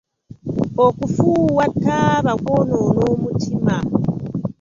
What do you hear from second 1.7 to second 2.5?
taaba